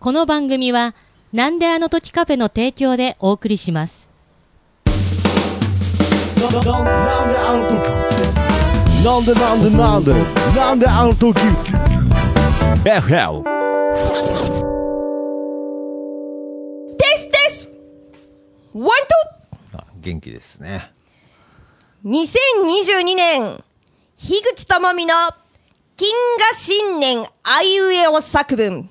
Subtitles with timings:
[0.00, 0.94] この番組は、
[1.34, 4.08] なんであの時カフェの提供でお送りします。
[6.40, 8.08] なんであの時
[9.04, 10.14] なんでなんでなんで
[10.58, 11.38] なんであの時
[12.82, 13.42] FL
[16.96, 17.68] ですです
[18.72, 18.88] ワン
[19.76, 20.92] あ元気ですね。
[22.02, 23.62] と !2022 年、
[24.16, 25.14] 樋口智美の
[25.98, 26.08] 金
[26.38, 28.88] 河新年あいうえお作文。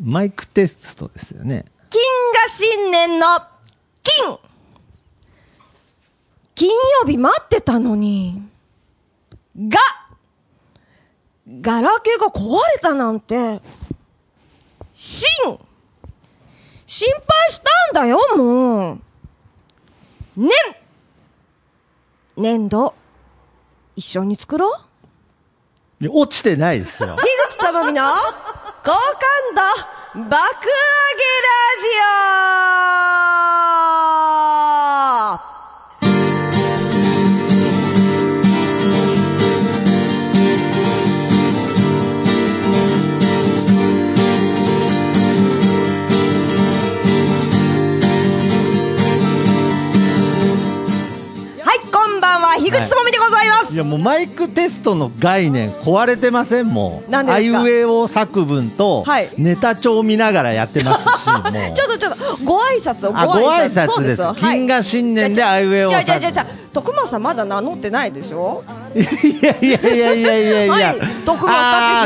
[0.00, 1.64] マイクテストですよね。
[1.90, 2.00] 金
[2.32, 3.26] 河新年の
[4.02, 4.38] 金
[6.54, 8.42] 金曜日待ってたのに。
[9.56, 9.78] が
[11.60, 13.60] ガラケーが壊れたなんて。
[14.94, 15.28] 新
[16.86, 17.60] 心配し
[17.92, 19.00] たんだよ、もう。
[20.36, 20.50] 年
[22.36, 22.94] 粘土、
[23.96, 24.80] 一緒に作ろう
[26.08, 27.16] 落ちてないですよ。
[27.16, 28.12] 樋口智美の好
[28.84, 28.98] 感
[29.54, 29.60] 度
[30.14, 30.38] 爆上げラ
[31.80, 31.86] ジ
[34.90, 34.93] オ
[53.74, 56.68] いやもうマイクテストの概念壊れてません？
[56.68, 57.10] もう。
[57.10, 57.58] 何ですか？
[57.58, 59.30] あいうえお作文とはい。
[59.36, 61.74] ネタ帳見ながらやってますし、もう。
[61.74, 64.32] ちょっとちょっとご挨拶をご挨拶そうですよ。
[64.38, 68.62] 金河新年であいうえおじゃあ作文じゃあじゃあじゃあ徳間さんまだ名乗ってないでしょ
[68.94, 70.74] いやいやいやいやいやいや。
[70.74, 71.24] はい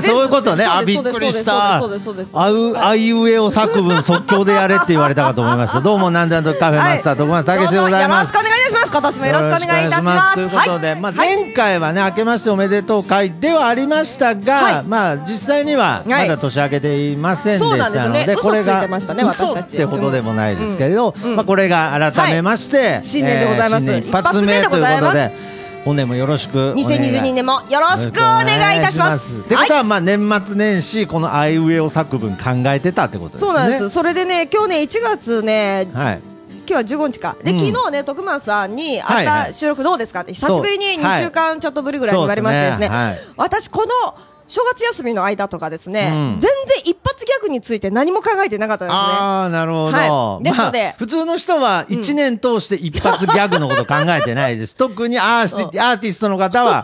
[0.08, 0.64] そういうことね。
[0.64, 1.76] あ、びっくりした。
[1.76, 5.80] あう、あいうえお作文即興でやれって言われたかと思いました。
[5.80, 8.32] どうも、なんであのカフェマスター、徳間武史でございます。
[8.34, 8.90] よろしくお願いします。
[8.90, 10.34] 今年もよろしくお願いいたします。
[10.34, 11.36] ということで、まあ、はい。
[11.36, 14.82] 前回はね、明けましておめでとう会ではありましたが、はい。
[14.84, 18.86] まあ、実際にはまだ年明けていませんでしたので、これが
[19.30, 21.30] 嘘ってことでもないですけれど、うん。
[21.30, 21.36] うん。
[21.36, 23.84] まあ、これが改めまして、新年でございます。
[23.84, 25.47] 一発目ということで、
[25.84, 29.40] 本年もよろしくお願い2022年もよろしくお願いいたします。
[29.40, 33.48] ってことは、まあ、年末年始、このあいうえお作文考えてたってことですね。
[33.48, 33.90] そうなんです。
[33.90, 36.20] それでね今日ね1月ねはい。
[36.68, 37.36] 今日は15日か。
[37.42, 37.58] で、うん。
[37.58, 39.52] 昨日ね徳間さんに明はいはい。
[39.52, 41.04] 日収録どうですかって久しぶりにそう。
[41.04, 41.22] はい。
[41.22, 42.86] 2週間ちょっとぶりぐらいに言われましてですね。
[42.86, 43.04] そうですね。
[43.04, 43.18] はい。
[43.36, 44.14] 私この
[44.48, 46.40] 正月休みの間とかですね、うん。
[46.40, 46.50] 全然
[46.84, 49.96] 一発ギャグについて何も考えてなかったですねああ、なるほど。
[49.96, 54.74] はいですのでまあ普通の人は一年通して一発ギャグのこと考えてないです。
[54.74, 55.48] 特にアー
[56.00, 56.82] ティストの方は、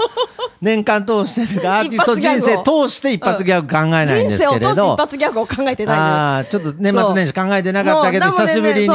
[0.64, 4.96] 年間通してか、アーティスト人生通して一発ギャグ考えないん人です生を通して一けれど。
[4.96, 8.94] 発ギャグを考えてないああ、ちょっと年末年始考えてなかったけど、久しぶりにな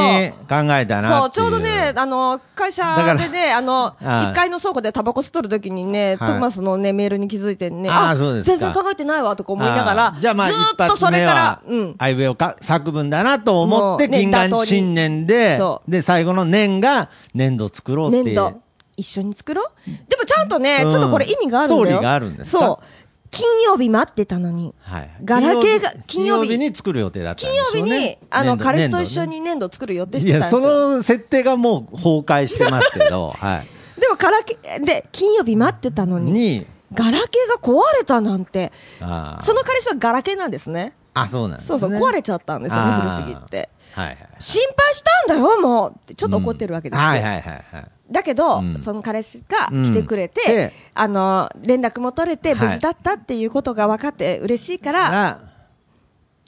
[0.49, 1.29] 考えたなそう。
[1.29, 2.83] ちょうどね、あの、会社
[3.17, 11.95] でね、あの、はい1階の倉庫でタバコ吸っとるときにね、はいトマスのね、メールに気づいてね、あーそうですか全然考えてないわとか思いながらじゃあまあずっとそれからは、、うん。
[11.99, 18.25] あいうえおか作文だなと思って、金眼新年でで、最後の年が年度作ろうっていう。
[18.25, 18.68] 粘土、
[18.99, 20.09] 一緒に作ろう？
[20.09, 21.87] でもちゃんとね、うんちょっとこれ意味があるんだよ。
[21.87, 22.59] ストーリーがあるんですか？
[22.59, 22.85] そう。
[23.31, 24.73] 金曜日待ってたのに。
[24.81, 25.09] はい。
[25.23, 27.55] ガラケーが金金曜日に作る予定だったん金。
[27.55, 29.21] 曜日に、あの、彼氏と一緒。
[29.25, 30.61] 年に粘土作る予定してたんですよ。
[30.61, 30.67] そ
[30.97, 34.01] の設定がもう崩壊してますけど、 はい。
[34.01, 40.93] でも、ガラケー、で、金曜日待ってたのに、に、ガラケーが壊れたなんて、その彼氏はガラケーなんですね。
[41.13, 41.79] あ、そうなんですね。
[41.79, 43.69] そうそう、壊れちゃったんですよね、古すぎて。
[43.93, 44.17] はいはい。
[44.39, 47.05] 心配したんだよ、もうちょっと怒ってるわけですよ。
[47.05, 47.91] はいはいはいはい。
[48.11, 48.77] だけど、うん。
[48.77, 50.55] その彼氏が来てくれて、うん。
[50.55, 52.67] であの、連絡も取れて、はい。
[52.67, 55.39] 無事だったっていうことが分かって嬉しいから、あ。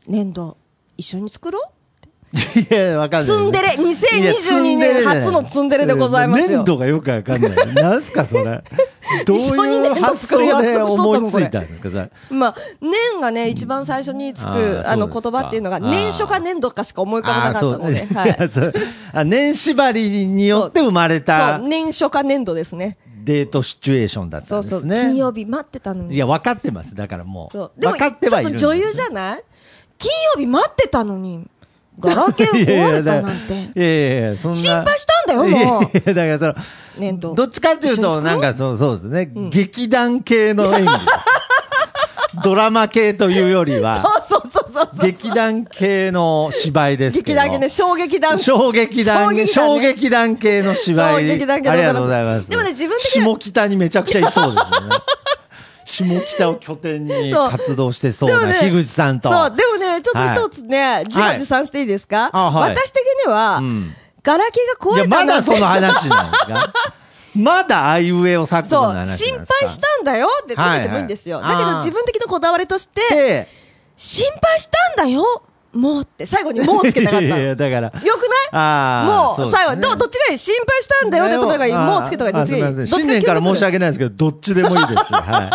[0.08, 0.58] 粘土、
[0.98, 1.81] 一緒に作ろう
[2.34, 3.38] いや、わかんない。
[3.38, 7.74] ツンデレ2022年初のツンデレでございますよ粘土がよくわかんない。
[7.76, 8.44] なんすか、それ。
[9.26, 19.28] どういう発想で思いついたんですか、まあ、年がね、一番最初につく、あの、言葉っていうのが、年初か年度かしか思い浮かばなかったので、はい。
[19.28, 22.98] 年縛りによって生まれた年初か年度ですね。
[23.24, 24.96] デートシチュエーションだったんですね。
[25.10, 26.16] 金曜日待ってたのに。
[26.16, 26.96] いや、分かってます。
[26.96, 27.70] だからもう。
[27.80, 29.44] 分かってはいるちょっと女優じゃない？
[29.98, 31.48] 金曜日待ってたのに、
[32.02, 33.54] ガラケー壊れたなんて。
[33.54, 34.58] いやいやそんな。
[34.58, 35.84] 心配したんだよ、もう。
[35.94, 36.56] や、だからその、
[36.98, 37.34] 年度。
[37.34, 38.38] どっちかっていうと、一緒に作ろう？
[38.38, 40.92] んなかそう、そうですね、劇団系の演技。
[42.44, 45.02] ドラマ系というよりは、そうそうそう。
[45.02, 47.26] 劇団系の芝居ですけど。
[47.26, 48.40] 劇団系ね、衝撃団。
[48.40, 51.32] 衝撃団、衝衝撃撃団系の芝居。
[51.32, 52.50] ありがとうございます。
[52.50, 54.96] でもね自分的には下北にめちゃくちゃいそうですよね。
[55.92, 59.30] 下北を拠点に 活動してそうな、でもね樋口さんと。
[59.30, 62.30] そう、でもね、ちょっと一つね、自画自賛していいですか？
[62.34, 66.74] 私的にはうん、ガラケーが壊れたまだそ の話なんですか
[67.36, 71.38] まだあいうえお作文のそう、話心配したんだよって食べてもいいんですよ。
[71.38, 71.46] はい。
[71.56, 71.64] はい。
[71.64, 73.48] だけど自分的なこだわりとして、で、
[73.96, 75.24] 心配したんだよ
[75.74, 77.38] もうって、最後にもうつけたかったの。
[77.40, 77.82] いやだから。
[77.82, 77.94] ない？
[78.52, 80.38] あーもう、最後、どどっちがいい？
[80.38, 81.74] 心配したんだよってとこいい。
[81.74, 82.48] もうつけた方がいい。
[82.48, 83.24] どっちがいい？
[83.24, 83.64] から申しい。
[83.64, 85.14] 訳ないですけど、どっちでもいいですし。
[85.14, 85.50] はい。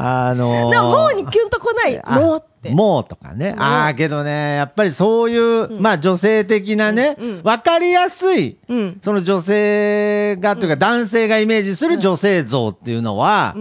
[0.00, 2.00] あのー でも、もうにキュンとこない。
[2.02, 2.70] あもうって。
[2.70, 3.54] もうとかね。
[3.58, 13.54] ああ、けどね、やっぱりそういう、まあ女性的なね、わ、かりやすい、うんその女性が、というか男性がイメージする女性像っていうのは、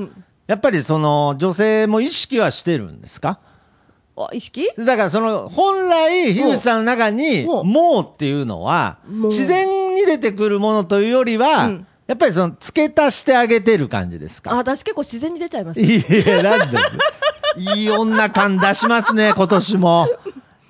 [0.48, 3.40] やっぱりその女性も意識はしてるんですか？
[3.44, 3.50] お
[4.34, 4.68] 意識？
[4.78, 7.68] だからその、本来、樋口さんの中に、うん。
[7.68, 11.88] もうっていうのは、自然に出てくるものというよりは、うん。
[12.08, 15.81] やっぱりその、付け足してあげてる感じですあ、か私結構自然に出ちゃいます。
[15.81, 16.78] いや、なんで？
[17.58, 20.08] いい女感出しますね、今年も。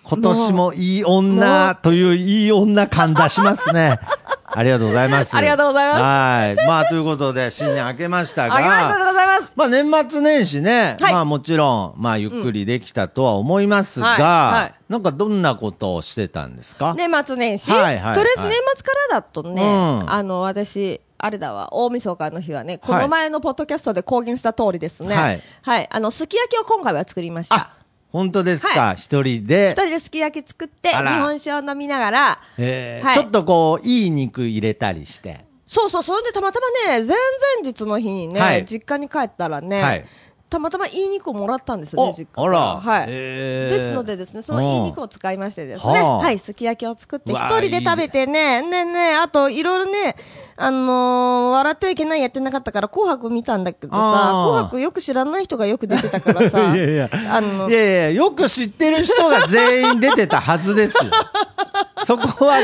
[0.03, 4.00] 今年もいい女といういい女感出しますね。
[4.53, 5.33] ありがとうございます。
[5.36, 6.68] ありがとうございますはい。
[6.68, 8.56] まあ、ということで、新年明けましたが。
[8.57, 9.51] あげましたでございます。
[9.56, 16.94] まあ年末年始ね、はいまあもちろん、まあゆっくりできたとは思いますが、はいはいなんかどんなことをしてたんですか？
[16.97, 25.15] 年末年始、はいはいはいとりあえず年末からだとね、うんあの、私、あれだわ、大晦日の日はね、この前のポッドキャストで公言した通りですね。
[25.15, 25.88] はいはい。
[25.89, 27.71] あの、すき焼きを今回は作りましたあ。、
[28.12, 29.72] 本当ですか、は一人で？
[29.72, 29.81] 一。
[29.81, 33.16] 人ですき焼き作って、日本酒を飲みながら、えーはい。
[33.16, 35.46] ちょっとこう、いい肉入れたりして。
[35.66, 37.18] そうそう、それでたまたまね、前々
[37.63, 38.66] 日の日にね、はい。
[38.66, 40.06] 実家に帰ったらね、はい
[40.51, 42.71] たまたまいい肉をもらったんですよね、お実家から。
[42.71, 43.07] あらはい。
[43.07, 50.18] ですのでですね、そのいい肉を使いましてですね、はい、すき焼きを作って、一人で食べてね、ねねあといろいろね、
[50.57, 61.04] あのー笑ってはいけないやってなかったから、紅白見たんだけどさ、紅白よく知らない人がよく出てたからさ、 いやいやあのい、やいや、よく知ってる人が全員出てたはずですよ。
[62.06, 62.57] そこは、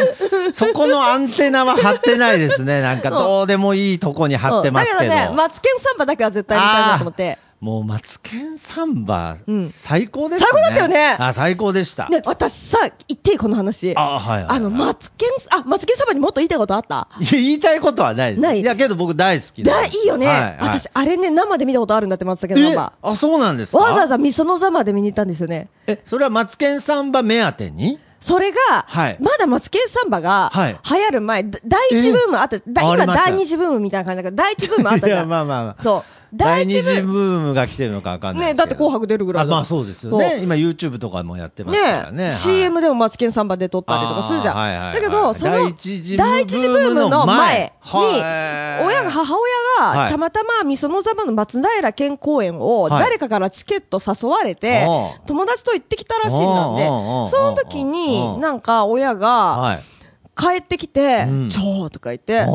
[0.53, 2.81] そこのアンテナは張ってないですね。
[2.81, 4.99] なんかどうでもいいとこに張ってますけど。
[5.03, 7.46] うんだけどね、マツケンサンバだけは絶対見たいなと思って。
[7.59, 10.47] もうマツケンサンバ、ん最高ですね。
[10.51, 12.07] 最高だったよねあ、最高でした。
[12.07, 12.77] ね、私さ、
[13.07, 13.93] 言っていいこの話。
[13.97, 17.07] あはいはいはいあの、マツケン、あ、マツケンサンバにもっと言いたいことあった？
[17.19, 18.41] いや言いたいことはないです。
[18.43, 22.93] ないいや、けど僕大好きだ、ないいよね、はいはい私、あれね、生で見たことあるんだって、マツケンサンえバ。
[23.01, 23.79] あ、そうなんですか？
[23.83, 25.69] わざわざみその座まで見に行ったんですよね。
[25.87, 27.97] え、それはマツケンサンバ目当てに？
[28.19, 28.57] それが、
[28.87, 35.29] はいまだマツケンサンバがはい流行る前、だ第一ブームあった、だ今第二次ブームみたいな感じだから、第一ブームあったじゃん。
[35.29, 35.83] まあまあまあ。
[35.83, 36.03] そう。
[36.33, 37.53] 第二次ブーム。
[37.53, 38.47] が来てるのかわかんない。
[38.47, 40.39] ねだって紅白出るぐらいまあそうですよね。
[40.41, 42.17] 今 YouTube とかもやってますからね。
[42.17, 44.55] ねはい CM でもマツケンサンバで撮ったりとかするじゃん。
[44.55, 54.85] はいはいはいだけど、その、第一次ブーム第一次ブームの前に、はい親が、母親が、はいたまたま、みその座の松平健公演を、はい誰かからチケット誘われて
[55.25, 56.85] 友達と行ってきたらしいんだって。
[56.85, 59.83] その時に、うなんか、親が、はい。
[60.37, 62.45] 帰ってきてうん、ちょーとか言って、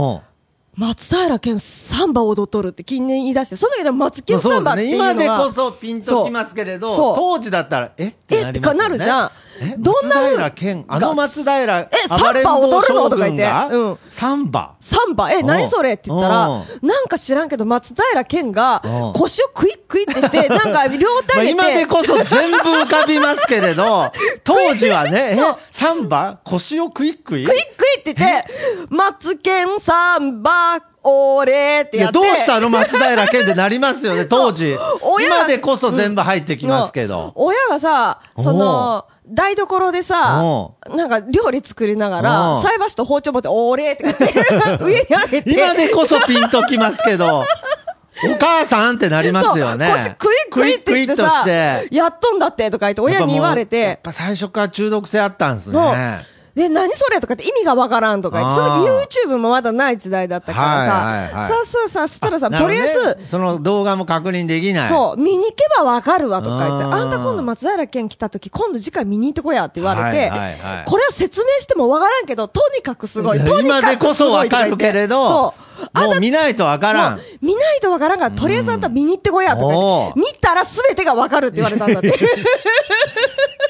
[0.75, 4.63] 松平健サンバ踊っとるって近年言い出して、その時でマツケンまあそうですね。
[4.63, 8.09] サンバっていうのが、今でこそピンときますけれど、当時だったら、え？
[8.09, 8.79] ってえってなりますよね。
[8.79, 9.31] なるじゃん。
[9.61, 9.77] え？
[9.79, 13.37] どんな風松平健、あの松平、えサンバ踊るのとか言っ
[13.71, 13.77] て。
[13.77, 13.99] うん。
[14.09, 14.75] サンバ？
[14.81, 15.47] サンバ、え、うん。
[15.47, 19.13] 何それって言ったらう、なんか知らんけど、松平健がうん。
[19.13, 24.11] 腰をクイックイってして、 なんか両手今でこそ全部浮かびますけれど、
[24.43, 25.39] 当時はね、え？
[25.71, 26.39] サンバ？
[26.45, 27.45] 腰をクイックイ？
[27.45, 28.47] クイックイって言って、
[28.91, 32.19] マツケンサンバ、オレっていや、やって。
[32.19, 32.69] どうしたの？
[32.71, 34.77] 松平健ってなりますよね、 当時。
[35.01, 37.33] 親が今でこそ全部入ってきますけど。
[37.35, 44.25] 親がさ、その、台所でさお、なんか料理作りながおら、う菜箸と包丁持って、オレって言って、
[44.83, 45.51] 上に上げて。
[45.51, 47.43] 今でこそピンときますけど、
[48.25, 49.87] お母さんってなりますよね。
[49.87, 49.97] そう。
[49.97, 56.25] 腰クイックイってしてクイックイッとさして、やっとんだってとか言って親に言われやてっ、ぱ最初から中毒性あったんですね。
[56.55, 64.89] で、何それとかって意味がわからんとか言って、その時 YouTube もまだない時代だったからはいさ、はいはいさ、そうさ、そしたらさ、ねとりあえず、その動画も確認できない。
[64.89, 75.73] そう、見に行けばわかるわとか言って、あんた今度松平健来た時、今度次回見に行ってこやって言われて、はいはいはいこれを説明してもわからんけど、とにかくすごい、とにかくすごい今でこそわかるけれど、そう。
[76.01, 77.21] もう見ないとわからん。
[77.41, 79.75] 見ないとわからんから、とりあえずあんた見に行ってこやとか
[80.19, 82.13] 見たらすべてがわかるって言われたんだって。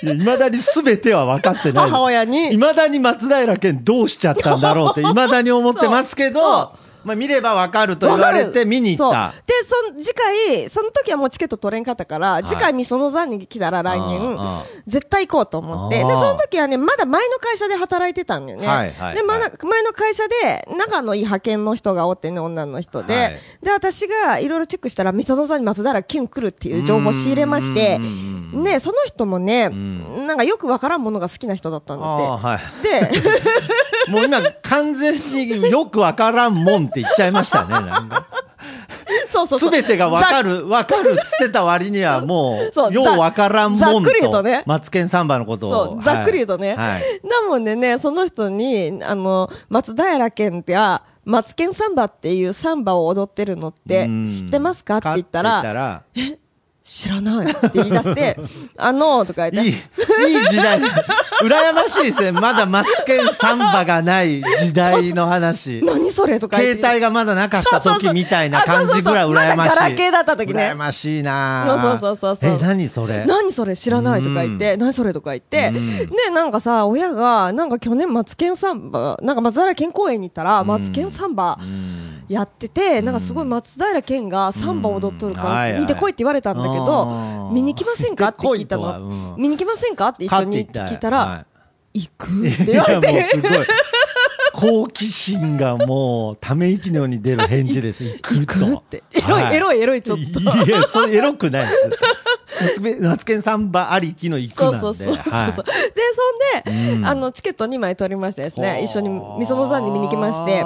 [0.03, 1.91] いまだに全ては分かってない。
[1.91, 9.33] 母親にいまだに松平健どうしちゃったんだろうって、いまだに思ってますけど、まあ見れば分かると言われて見に行った。
[9.47, 14.39] で、その次回、その時はもうチケット取れんかったから、次回みその座に来たら来年
[14.87, 15.97] 絶対行こうと思って。
[15.97, 18.67] で、その時はね、まだ前の会社で働いてたんだよね。
[18.67, 23.15] はいはいで、ま前の会社で、仲のいい派遣の人がおってね、女の人で。
[23.15, 32.27] はいで、私がいろいろチェックしたら、みその座に松平健来るっていう情報を仕入れましてね、その人もね、んなんかよくわからんものが好きな人だったんだって。
[32.27, 32.83] はい。
[32.83, 33.11] で、
[34.09, 38.27] もう今完全によくわからんもんって言っちゃいましたね、なんか。
[39.29, 43.87] そうそうそうすべてがわかる、わかるっつってた割にはもう、そうようわからんもんと。
[43.87, 45.87] ざざっくり言うとねマツケンサンバのことを。
[45.87, 46.75] そう、ざっくり言うとね。
[46.75, 47.03] はい。
[47.27, 56.03] なもんでね、その人に、あの、松平健って、あ、マツケンサンバっていうサンバを踊ってるのってうん知ってますかって言ったら、言ったら
[56.85, 58.37] 知らないって言い出して、
[58.77, 59.77] あのーとか言っいい、いい
[60.49, 60.81] て、時代。
[60.81, 62.33] 羨ましいですね。
[62.33, 65.81] まだマツケンサンバがない時代の話。
[65.87, 66.57] 何それとか。
[66.59, 68.03] 携帯がまだなかったそうそうそう。
[68.11, 69.41] 時みたいな感じぐらい羨ましい。
[69.41, 70.71] あそうそうそうまだガラケーだった時ね。
[70.73, 71.65] 羨ましいな。
[71.69, 73.25] そうそうそうそうえ、何それ？
[73.27, 75.99] 何それ知らないとか言って、何それとか言って、うん。
[76.09, 82.02] で、なんかさ、親が、なんか去年マツケンサンバ、なんか松平健公園に行ったら、マツケンサンバうん
[82.33, 88.99] やってて、なんかすごい松平健がサンバ踊っとるから、見てこいって言われたんだけど見に来ませんかって聞いたの？
[89.37, 89.43] うん。
[89.43, 91.47] 見に来ませんかって一緒に聞いたら、は
[91.95, 93.41] 行くいって言われて。
[94.55, 98.05] 好奇心がもう、ため息のように出る返事です。
[98.05, 98.83] 行くと。
[99.13, 100.41] エロいはエロいエロいちょっと。
[100.41, 101.91] いや、それエロくないです。
[102.61, 104.79] 夏目夏健サンバありきの行くそなんで。
[104.79, 105.17] うそうそうそう。
[105.35, 110.63] はいで、そんで、うんあの、チケット2枚取りましてですね、一緒にみその山に見に来まして、で、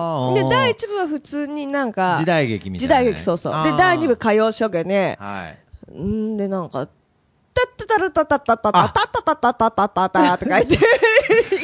[0.49, 3.01] 第1部は普通になんか、時代劇みたいなね。
[3.01, 3.65] 時代劇、そうそう。
[3.65, 5.53] で第2部歌謡初期ね、は
[5.93, 5.99] い。
[5.99, 6.89] んで、なんか、
[7.55, 10.77] タッタタルタタタタタタタタタタタタタとか言って、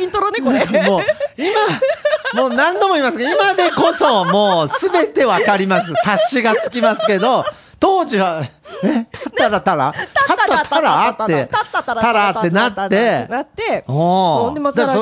[0.00, 0.82] イントロね、これ。
[0.82, 1.02] もう、
[1.36, 5.92] 今、もう何度も言いますけど、今でこそもうすべてわかります。
[5.92, 7.44] 察しがつきますけど、
[7.82, 8.44] 当時は、
[8.84, 9.92] え、たらたら？
[9.92, 11.48] たったたらって、
[11.82, 13.92] たらってなって、なって、そ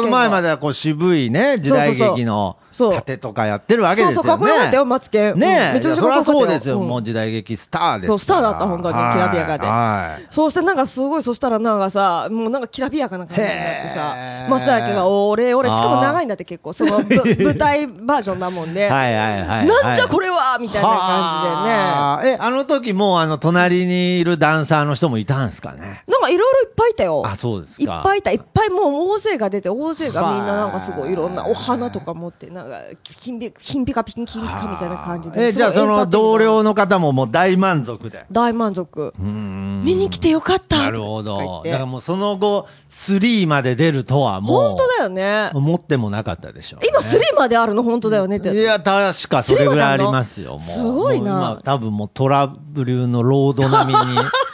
[0.02, 2.06] の前まではこう渋いね、時代劇の。
[2.06, 4.14] そうそうそう盾とかやってるわけですよね。
[4.14, 5.38] そうそう、かっこよかったよ、マツケン。
[5.38, 6.38] ねえ、うんめちゃめちゃかっこよかったよ。
[6.40, 6.80] そうですよ。
[6.80, 8.06] んもう時代劇スターです。
[8.06, 10.26] そうスターだった本当にはいきらびやかではい。
[10.30, 19.66] そうしてなんかすごい、そしたらなんかさ、もうなんかきらびやかな感じになってへさー、松平健が、俺、俺、しかも長いんだって結構、そのぶ舞台バージョンなもんで、はいはいはい。
[19.66, 26.02] なんじゃこれはみたいな感はあえ、あの時もうあの隣にいるダンサーの人もいたんですかね？
[26.06, 26.12] じで。
[26.12, 27.22] なんかいろいろいっぱいいたよ。
[27.26, 28.02] あ、そうですいっか。
[28.04, 32.80] ぱいいた、いっぱいもう大勢が出て、大勢がみんななんかすごはいいいろんなお花とか持って、なんか、
[33.20, 35.46] 金ピ金ピカピン金ピカみたいな感じで。
[35.46, 38.24] え、じゃあその同僚の方ももう大満足で。
[38.30, 39.12] 大満足。
[39.18, 44.68] 見見に来てよかったなるほどだからもうその後、3まで出るとはもう。
[44.68, 45.50] 本当だよね。
[45.54, 48.52] 思ってもなかったでしょ今3まであるの本当だよねって。
[48.52, 50.60] いや、確かそれぐらいありますよ、もう。
[50.60, 54.18] すごいな多分もうトラブルのロード並みに、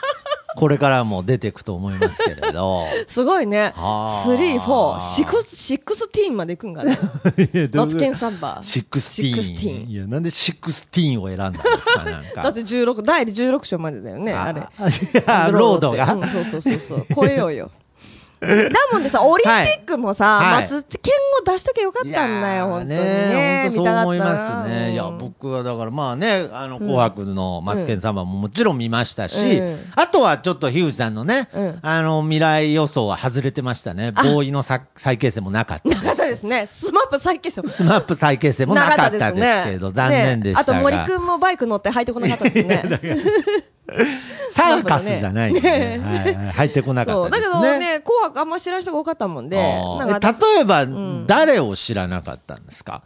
[0.56, 2.84] これからも出てくと思いますけれど。
[3.06, 3.72] すごいね。
[3.76, 6.98] はあ3、4、6、16まで行くんかね。
[7.75, 8.60] マツケンサンバ。
[8.62, 8.90] 16。
[8.90, 12.42] 16いや、なんで16を選んだんですか、なんか。
[12.42, 14.60] だって16、第16章までだよね、あれ。
[15.52, 16.14] ロードが。
[16.14, 17.06] うん、そうそうそうそう。
[17.14, 17.70] 超えようよ。
[18.46, 19.50] だもんでさ、オリンピ
[19.82, 23.62] ックもさ、はい松健を出しときゃよかったんだよ、本当にね。
[23.64, 24.92] 本当そう思いますね。
[24.92, 34.12] いや、うん僕はだからまあね、あの、紅白のマツケンサンバももちろん見ましたし、うんあとはちょっと樋口さんのね、うんあの、未来予想は外れてましたね。
[34.12, 36.66] ボーイのさ再結成もなかったなかったですね。
[36.66, 40.72] スマップ再結成スマップ再結成もなかったですけど、残念でしたが。
[40.72, 43.75] ねあと森くんもバイク乗って入ってこなかったですね。
[44.52, 47.54] サーカスじゃないんでね、はいはい入ってこなかったですね。
[47.54, 50.86] どね、紅白あんま知らん人が多かったもんで、例えば、
[51.26, 53.02] 誰を知らなかったんですか？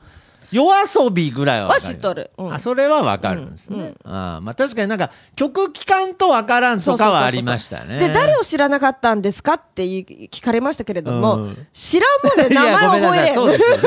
[0.52, 2.32] YOASOBIぐらいは知っとる。
[2.37, 2.52] うん。
[2.54, 3.94] あ、それはわかるんですね。
[4.04, 4.44] あー。
[4.44, 8.00] まあ確かになんか曲聴かんとわからんとかはありましたね。
[8.00, 11.66] で、誰を知らなかったんですかって聞かれましたけれども、うん。
[11.72, 13.02] 知らんもんで名前覚えれん。
[13.02, 13.34] なさい。
[13.37, 13.52] そうん。
[13.52, 13.82] ですよね。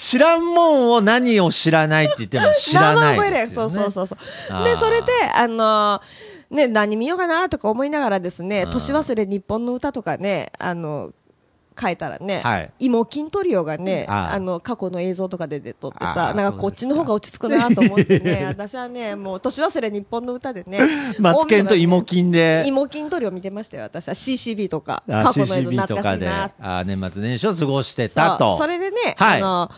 [0.00, 3.30] 知らんもんを何を知らないって言っても知らない。
[3.30, 3.70] ですよ、ね。
[3.70, 4.16] そうそうそうそ
[4.60, 4.64] う。
[4.64, 11.12] で、それで、あのーね、何見ようかなとか思いながらですね、年忘れ日本の歌とかね、あの、
[11.80, 12.70] 書いたらね、はい。
[12.80, 20.80] 芋筋トリオがね、あの、過去の映像とかで出とってあさ、ーなんかこっちの方が落ち着くなと思ってね、 私はね、もう年忘れ日本の歌でね、
[21.18, 22.64] マツケンと芋筋筋で。
[22.66, 24.14] 芋筋トリオ見てましたよ、私は。
[24.14, 28.54] CCB とか、あ過去の映像懐とかしいなあ年末年始を過ごしてたそと。
[28.56, 28.58] う。
[28.58, 29.38] それでね、はい。
[29.38, 29.70] あの、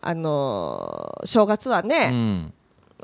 [0.00, 2.52] あの、正月はうね、ん。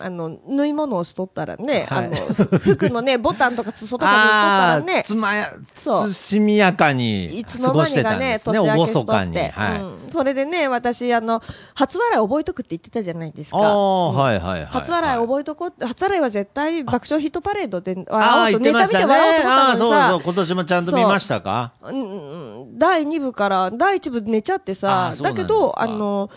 [0.04, 4.36] あの、縫い物をしとったらね、はいあの、ふ服のね、ボタンとか裾とかに売っとった
[4.76, 8.38] らね、つまや、そうつみやかにいつの間にかね、ね。
[8.38, 9.12] 年明けしと。
[9.12, 9.80] って、はい。
[9.80, 10.10] うん。
[10.12, 11.40] それでね、私、あの、
[11.74, 13.58] 初笑い覚えとくって言ってたじゃないですか。
[13.58, 14.66] ああ、はいはいはい。
[14.66, 18.50] 初笑い覚えとこうって、初笑いは絶対爆笑ヒットパレードで、ああ。
[18.50, 21.72] ネタ見て笑おうと思ああ、ったのにさそうそう。、今年もちゃんと見ましたか？
[21.82, 22.16] うんう
[22.48, 26.30] ん第2部から第1部寝ちゃってあさだけど、あの、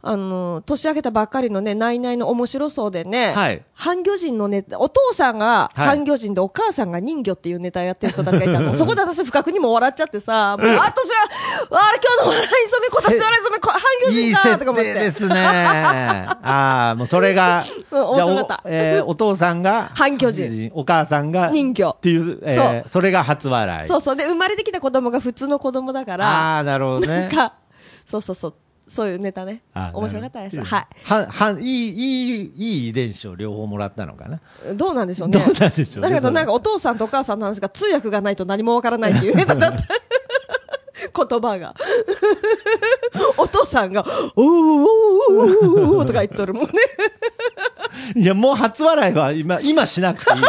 [0.00, 8.74] あの、年明けたばっかりのね、ナイナイの面白そうでね、はい半魚人のネタ、お父さんがはい半魚人で、お母さんが人魚っていうネタやってる人たちがいたの。
[8.74, 13.80] そこで私不覚にも笑っちゃってさ、もう、私は、あれ今日の笑い染め、今年の笑い染め、こ半
[14.12, 14.94] 魚いい人かと設か思って。
[14.94, 15.34] 定ですね。
[16.42, 23.86] ああ、もうそれが、うん面白かったえーお父さんが、半魚人お母さんが、人魚っていう、えーそうそれが初笑い。
[23.86, 24.16] そうそう。
[24.16, 27.06] で、生まれてきた子供が普通の子供だから、ああ、なるほどね。
[27.22, 27.54] なんか、
[28.06, 28.54] そうそうそう。
[28.88, 30.56] そういうネタね面白かったです。
[30.56, 34.40] なるはは、は、いい、いい、いい遺伝子を両方もらったのかな？
[34.72, 34.76] い。
[34.76, 35.38] どうなんでしょうね。
[35.38, 39.84] どうなんでしょうねだけどなんかお父さんとお母さんの話が通訳がないと何もわからないっていうネタだった。
[41.26, 41.74] 言葉が。
[43.36, 44.04] お父さんが、
[44.36, 44.88] おーおー
[45.28, 46.72] おーおーおーとか言っとるもんね。
[48.14, 50.48] いや、もう初笑いは今、今しなくていいよ。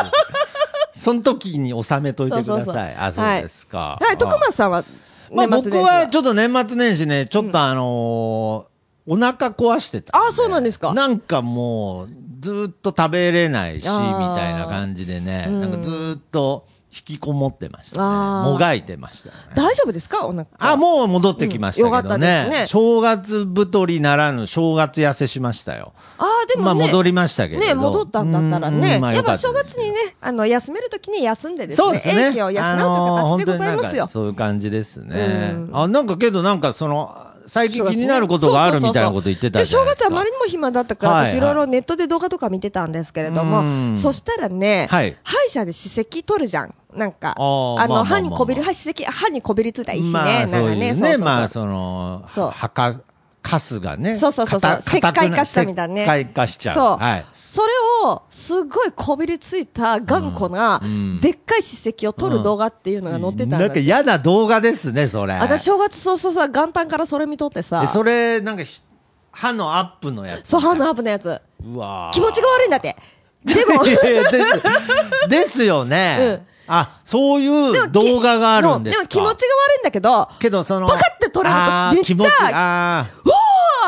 [0.93, 2.95] その時に収めといてくだそうそうそうさい。
[2.95, 3.97] あ、そうですか。
[4.01, 4.83] はい、徳松さんは
[5.33, 8.69] まあ僕はちょっと年末年始ね、ちょっとあのー
[9.11, 10.15] お腹壊してた。
[10.15, 10.93] あそうなんですか。
[10.93, 12.09] なんかもう、
[12.41, 15.61] ずーっと食べれないし、みたいな感じでね、うん。
[15.61, 18.51] なんかずーっと引きこもってましたね。
[18.51, 19.35] もがいてましたね。
[19.55, 20.25] 大丈夫ですか？
[20.25, 20.47] お腹。
[20.57, 21.97] あ、もう戻ってきましたけどね。
[21.97, 25.93] うんよかったですね正月太りならぬ正月痩せしましたよ。
[26.17, 26.65] ああ、でもね。
[26.65, 27.65] まあ戻りましたけれど。
[27.67, 28.97] ね、戻ったんだったらうんね。
[28.97, 32.29] まあやっぱ正月にね、あの、休めるときに休んでですね、そうですね。
[32.29, 34.07] 英気を養うという形でございますよ。
[34.07, 35.51] そういう感じですね。
[35.53, 40.05] うんあ、なんかけどなんかその、最近気になることがあるみたいなこと言ってたじゃないですか。
[40.05, 46.73] で正月あまりにも暇だったから、はい私いろいろネットで動画とか見てたんですけれども、うんそしたらね、はい歯医者で歯石取るじゃん。
[46.95, 47.39] なんか、あ
[47.87, 50.11] の、あ歯にこびる、歯歯石、歯にこびりついた石ね。
[50.11, 52.99] まあなんかそういうね、そうそうそうまあその、そうはか、
[53.41, 54.15] カスがね。
[54.15, 56.75] そうそうそうそう石灰化したみたいなね石灰化しちゃう。
[56.75, 57.25] そうはい。
[57.51, 57.67] それ
[58.05, 65.33] を、すごいこびりついた頑固な、うんでっかい歯石を取る動画っていうのが載ってたんだなんか嫌な動画ですね、それ。
[65.33, 68.83] 私、正月早々さ、元旦からそれ見とってさで、それ、なんかひ、
[69.31, 70.47] 歯のアップのやつ。
[70.47, 71.41] そう、歯のアップのやつ。
[71.65, 72.95] うわー気持ちが悪いんだって。
[73.43, 76.43] でも、 です、ですよね。
[76.69, 79.03] あ、そういう動画があるんですか？
[79.03, 83.05] でも気持ちが悪いんだけど、けど、その、パカって取れるとめっちゃ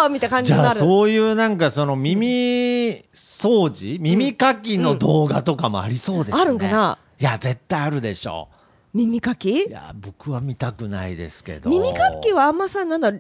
[0.04, 0.80] おーみたいな感じじゃあ、になる。
[0.80, 6.42] そういうなんかその耳掃除耳かきの動画とかもありそうですね。
[6.42, 6.98] あるんかな？
[7.20, 8.50] いや、絶対あるでしょ
[8.94, 9.50] 耳かき？
[9.52, 9.54] う。
[9.70, 11.70] いや、僕は見たくないですけど。
[11.70, 13.20] 耳かきはあんまさ、なんだろ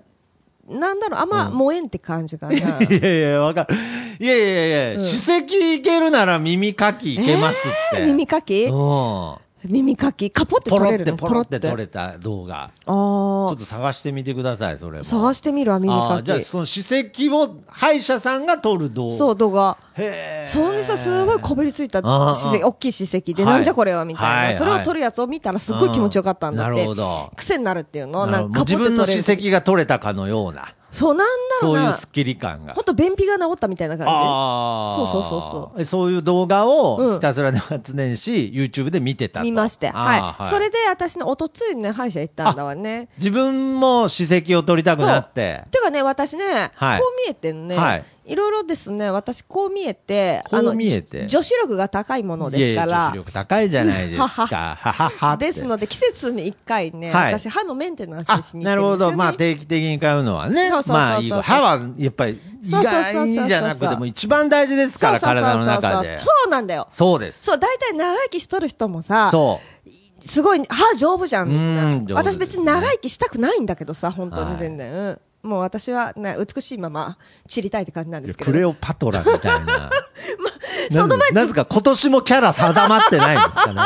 [0.67, 2.53] う、なんだろう、あんま燃えんって感じかな。
[2.53, 3.75] いやいや、わかる。
[4.19, 8.05] いやいやいや、うん歯石いけるなら耳かきいけますって。
[8.05, 8.65] 耳かき？
[8.65, 9.35] うん。
[9.63, 11.15] 耳かきカポって取れるの？
[11.15, 12.71] ポロって取れた動画。
[12.75, 13.55] ちあょっあ。
[13.57, 15.03] と探してみてください、それも。
[15.03, 16.43] 探してみるわ、耳かあーじゃあ、き。
[16.45, 19.15] その歯石を歯医者さんが取る動画。
[19.15, 19.77] そう、動画。
[19.95, 24.41] へーそれにさ、すごいこびりついた歯石、大きい歯石で、はいなんじゃこれはみたいな。
[24.47, 26.95] はいそれを取るやつを見たらすっごい気持ちよかったんだってなるほ。
[26.95, 27.31] ど。
[27.35, 29.05] 癖になるっていうのなんか自分の。
[29.05, 31.93] 歯石が取れたかのような、そう、なんだろそうういうな。
[31.93, 32.83] スッキリ感がほん。
[32.83, 34.11] と便秘が治ったみたいな感じ。
[34.13, 39.43] あーそうそうそうそうえそういう動画うんをひたすら年末年始、YouTube で見てたと。
[39.45, 39.89] 見まして。
[39.93, 40.49] あーはい。
[40.49, 43.07] それで私のおとついにね、歯医者行ったんだわね。
[43.17, 45.63] 自分も歯石を取りたくなって。
[45.71, 51.25] てかね、私ね、はいこう見えてんね、はいい、ろいろですね、私こう見えて、こう見えて？
[51.25, 54.25] じ女子力が高いものですかいやいやら女子、力高いじゃないですか。
[54.25, 59.09] はははですので、季節に一回ね、はい私歯のメンテナンスあしに行ってるんですよ、ね。
[59.09, 59.17] なるほど。
[59.17, 60.69] まあ定期的に買うのはね。
[60.69, 61.41] そうそうそうそうまあいいわ。
[61.41, 66.19] 歯はやっぱり意外にじゃなくても一番大事ですから、体の中で。
[66.19, 66.87] そうなんだよ。
[66.91, 67.43] そうです。
[67.43, 69.89] そう、大体長生きしとる人もさ、そう。
[70.23, 71.83] すごい歯丈夫じゃん、みんうんな。
[72.05, 74.93] 丈夫私別に長生きしたくないんだけどさ、本当はいに全然。
[74.93, 78.57] うんもう私は、ね、美しいまま散りたいって感じなんですけクど。
[78.57, 79.89] レオパトラみたいな。
[80.91, 83.81] その前なぜか今年もキャラ定まってないんですかね。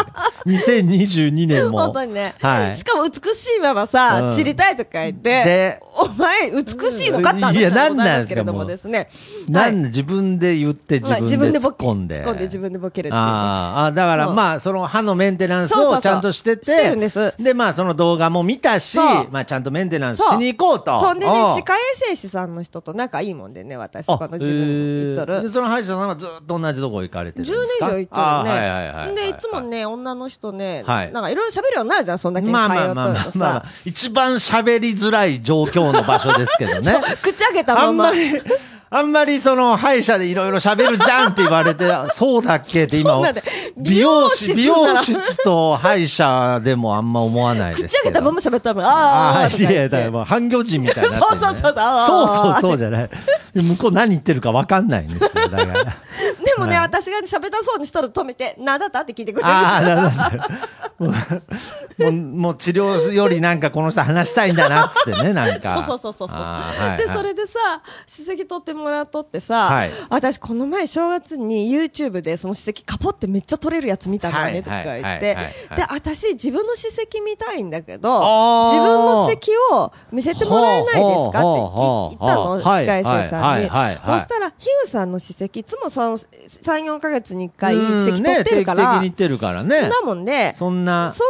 [0.46, 1.80] 2022 年も。
[1.80, 2.36] 本当にね。
[2.42, 9.10] はいしかも美しいままさ、うん散りたいとか言って、でお前美しいのかって話なんなんですけれどもですね。
[9.48, 12.16] なん自分で言ってまあ自分で突ボケっ込んで。
[12.16, 13.28] 突っ込んで自分でボケるっていうね。
[13.28, 18.98] あーあ、だからまあ、その歯のメンテナンスをちゃんとしてて、してるんですで、まあ、その動画も見たし
[19.32, 21.00] まあ、ちゃんとメンテナンスしに行こうと。
[21.00, 25.50] そんでね、歯科衛生士さんの人と仲いいもんでね、私、そこの自分行っとるで。
[25.50, 27.88] その歯医者さんはずっと同じとこ行かれてるん10ですか？
[27.88, 28.50] 年以上行っとあーるね。
[28.52, 29.16] はいはいはいはい。
[29.16, 33.32] で、いつもね、女の人ね、はいなんかいろいろ喋るようになるじゃん、そんだけ通まあまあまあまあまあ
[33.62, 37.02] さ。、一番喋りづらい状況の場所ですけどね。
[37.22, 37.92] 口開けたあまま。
[37.92, 38.42] んまり、
[38.92, 43.20] あんまりその歯医者でいろいろ喋るじゃんって言われて、そうだっけって今
[43.76, 47.88] 美容師、美美容室と歯医者でもあんま思わないです。
[47.88, 48.86] 口開けたまま喋ったもん。
[48.86, 51.16] あーあいやだか半魚人みたいにな。
[51.20, 53.10] そうそうそうそうそうそうそうじゃない。
[53.56, 55.98] 向こう何言ってるか分かんないんですよ、だから。
[56.58, 59.02] もね、はい私が喋ったそうにしとると止めて、なんだった？
[59.02, 59.48] って聞いてくれる。
[59.50, 60.44] ああ、なるほど。
[62.00, 65.84] もう、もう治療よりなんかこの人話したいんだなっつってね、なんか。
[65.88, 66.38] そうそうそうそうそう。
[66.38, 67.18] はいで、はい。
[67.18, 67.60] それでさ、
[68.08, 69.92] 史跡取ってもらっとってさ、はい。
[70.10, 75.36] 私この前正月に YouTube でその史跡カポってめっちゃ撮れるやつ見たんだはいねとか言はいって
[75.76, 83.70] で、私自分の史跡見たいんだけど、自分の史跡を見せてもらえないですかって言ったの、はい歯科衛生さんに。
[83.70, 86.28] そしたら、ヒグさんの史跡、いつもその3、
[86.64, 88.06] 4ヶ月に1回うん。
[88.06, 89.90] 史跡取ってるから、ね、定期的に行ってるからね。
[89.90, 91.28] なもんで、そんな、そん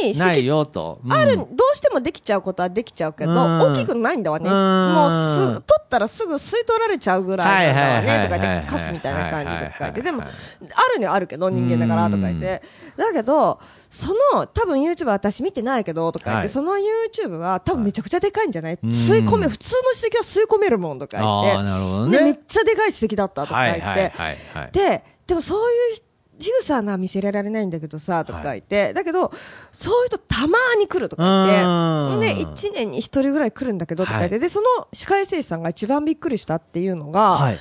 [0.00, 1.00] なに史ない跡よと。
[1.04, 4.48] うんある、どうしてもできちゃうことはできちゃうけど、うん大きくないんだわね。
[4.48, 8.28] うんもうす、取ったらすぐ吸い取られちゃうぐらいだわね。
[8.28, 10.02] とかはいで、カスみたいな感じとか言って。
[10.02, 10.28] でも、はい
[10.74, 12.62] あるにはあるけど、人間だからとか言って。
[12.96, 13.58] だけど、
[13.90, 18.78] その、多分 YouTube 私見てないけど、とか言って、はいその YouTube は多分めちゃくちゃでかいんじゃない？
[18.82, 22.10] うん吸い込め、普通の史跡は吸い込めるもんとか言って。
[22.10, 22.18] ね。
[22.18, 23.82] でめっちゃでかい史跡だったとか言って。
[23.82, 24.70] はいはいはいはい。
[24.72, 26.04] で、でもそういう人、
[26.42, 29.32] ジグさんは見せられないんだけどさ、とか言って、だけど、
[29.72, 32.20] そういう人たまーに来るとかうん。
[32.20, 37.58] 言って、で、1年に1人ぐらい来るんだけど、とか言って、で、その歯科衛生士さんが一番びっくりしたっていうのが、はい。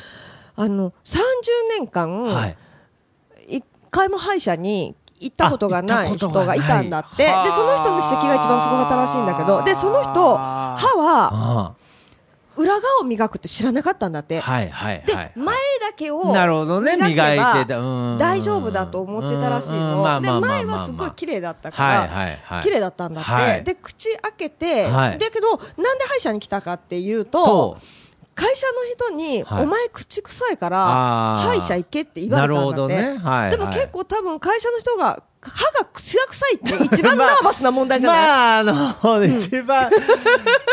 [0.55, 1.15] あの、30
[1.79, 2.57] 年間、はい。
[3.47, 6.59] 一回も歯医者に行ったことがない人がない。
[6.59, 7.23] がいたんだって。
[7.23, 11.73] で、はあその人の歯石が一番すごかったらしいんだけど、で、その人、歯はあ
[12.57, 14.39] 裏側を磨くって知らなかったんだって。
[14.39, 15.03] あはいはい。
[15.05, 15.31] で、はい。
[15.35, 15.55] 前
[15.91, 17.79] だけをなるほどね磨いてた。
[17.79, 18.17] うん。
[18.17, 20.21] 大丈夫だと思ってたらしいうんの。
[20.21, 22.63] で、前はすごい綺麗だったかはいら、はいはい。
[22.63, 23.31] 綺麗だったんだって。
[23.31, 23.63] はい。
[23.63, 25.17] で、口開けて、はい。
[25.17, 27.77] だけど、なんで歯医者に来たかっていうとと、、
[28.35, 29.63] 会社の人に、はい。
[29.63, 30.77] お前口臭いから、
[31.39, 33.17] 歯医者行けって言われたんだって。
[33.17, 38.21] はいでもはい結構多分会社の人が、歯が口が臭いって一番ナーバスな問題じゃない、
[38.73, 39.89] まあ、あの、一番、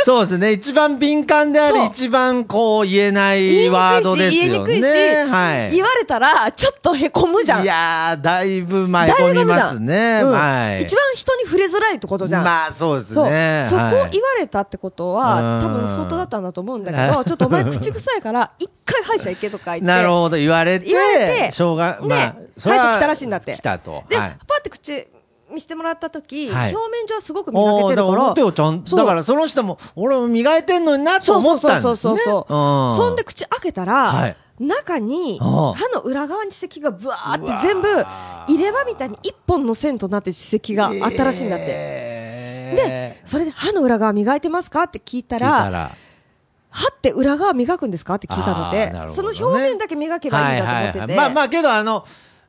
[0.04, 4.48] そうですね、一番敏感であり、一番こう言えないワードですよね。
[4.48, 5.74] 言いにくいし、はい。
[5.74, 7.62] 言われたら、ちょっとへこむじゃん。
[7.62, 10.20] いやー、だいぶ前込みますね。
[10.22, 10.82] うんはい。
[10.82, 12.44] 一番人に触れづらいってことじゃん。
[12.44, 13.66] まあ、そうですね。
[13.68, 19.84] そこ言われたってことは、うん多分相当だったんだと思うんだけど、 ちょっとお前口臭いから、一回歯医者行けとか言って。
[19.84, 24.04] なるほど、言われて、言われてしょうが、まあ歯医者来たらしいんだって来たと。
[24.08, 25.06] で、はいパって口
[25.50, 28.34] 見せてもらった時、はい表面上はすごく磨けてるから。
[28.34, 32.10] 手をちゃんそうだからその人も、俺も磨いてんのになとそう思そうそうったんですね。
[32.10, 32.54] そうそうそう。
[32.54, 41.64] うんそんで口開けたら、はい中に、歯の裏側に歯石がブワーって全部、入れ歯みたいに一本の線となって歯石があったらしいんだって。
[41.68, 45.90] えーで、それで歯の裏側磨いてますかって聞いたら、
[46.78, 48.14] 歯って裏側磨くんですか？
[48.14, 50.98] って聞いたので、あーなるほその表面だけ磨けばいいんだと思ってて。
[51.00, 52.04] はいはいはいまあまあけど、あの、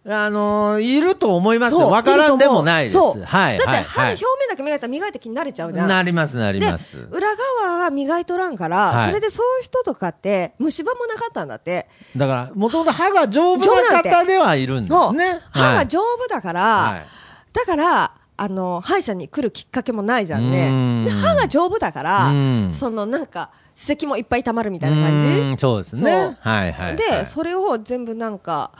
[0.07, 1.89] あのーいると思いますよ。
[1.89, 2.93] わからんでもないです。
[2.93, 3.57] そうはい。
[3.57, 5.87] だってはい歯の表面だけ磨いたら磨いた気になれちゃうじゃん。
[5.87, 6.97] なります、なりでます。
[7.11, 7.27] 裏
[7.61, 11.87] 側は磨いとらんから、はいそれでそういう人とかって虫歯もなかったんだって。
[12.15, 15.39] だから、もともと歯が丈夫な方ではいるんですね。
[15.51, 17.05] 歯はいが丈夫だから、はい
[17.51, 21.09] だから、あの、歯医者に来るきっかけもないじゃんうーんね。
[21.09, 26.35] で、歯が丈夫だからうん、そのなんか、歯石もいっぱい溜まるみたいな感んそうですね。
[26.41, 26.97] はいはいはい。
[26.97, 28.71] じで、それを全部なんか、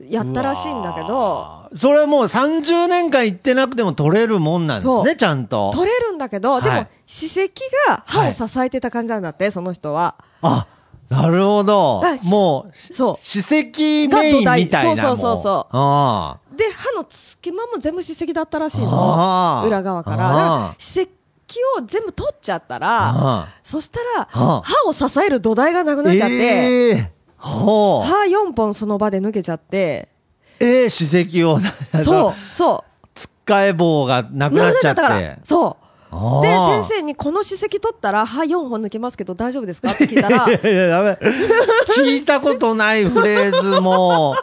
[0.00, 5.72] やったらしいんだけど、それはもう30年間行ってなくても取れるもんなんですね、ちゃんと。
[5.74, 7.50] 取れるんだけど、でもはい、歯石
[7.88, 10.14] が歯を支えてた感じなんだって、その人は。
[10.42, 10.66] あ、
[11.08, 12.02] なるほど。
[12.30, 14.82] もう、そ歯石メインみたいな。
[14.82, 16.56] そうそうそうそう。
[16.56, 19.62] で、歯の隙間も全部歯石だったらしいあの。
[19.64, 20.16] ー裏側から。
[20.16, 21.08] から歯
[21.48, 23.48] 石を全部取っちゃったら、あ。
[23.62, 28.08] そしたら、あ歯を支える土台がなくなっちゃって、ええほう。
[28.08, 30.08] 歯4本その場で抜けちゃって、
[30.60, 31.58] ええ歯石を、
[32.04, 34.50] そう、そつっかえ棒がなう。
[34.50, 35.00] くなっちゃって。
[35.02, 35.36] から。
[35.44, 35.84] そう。
[36.16, 39.90] あで、ー先生にこの歯石取ったら歯4本抜けますけど大丈夫ですか？
[39.90, 41.18] って聞いたら、 いやいや、ダメ。
[41.98, 44.34] 聞いたことないフレーズも、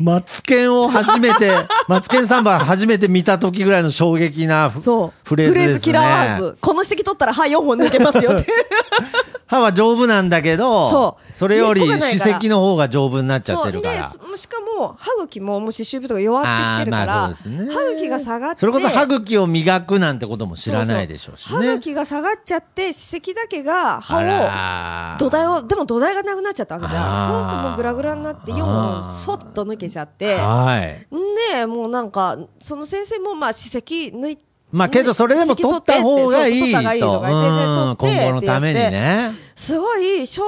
[0.00, 1.52] マツケンを初めて、
[1.86, 5.28] マツケンサンバ初めて見た時ぐらいの衝撃なフそう。
[5.28, 5.80] フレーズですね。
[5.80, 6.58] キラーワーズ。
[6.58, 8.46] この歯石取ったら歯4本抜けますよって。
[9.46, 10.88] 歯は丈夫なんだけど、
[11.34, 14.10] そうれより根っこがないから歯石の方が丈夫になっちゃってるから。
[14.10, 21.50] そうでしかも歯茎ももう歯周病とか弱ってきてるから、あーまあそうですね歯茎が下がってそれこそ歯茎を磨くなんてことも知らないでしょうしね。
[21.50, 31.06] そうそう歯茎が下がっちゃって歯石だけがあ歯らーを土台をでも土台がなくなっちゃったわけじゃあーんそうするともうグラグラになって4本そっと抜けちゃってはい。
[31.52, 34.38] でもうなんかその先生もまあ歯石抜い
[34.72, 36.78] まあけどそれでも取った方がいいと。
[36.78, 39.30] った方がい今後のためにね。
[39.56, 40.42] すごい衝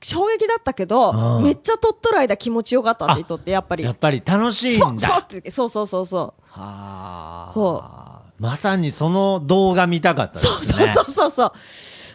[0.00, 5.26] 衝撃だったけどうんめっちゃ取っとる間気持ちよかったって言っとってやっぱりやっぱり楽しいんだ。
[5.50, 7.50] そうそうそうそうそうそうはあ。
[7.54, 7.84] そ
[8.38, 10.92] うまさにその動画見たかったですね。
[10.94, 11.52] そうそうそうそう。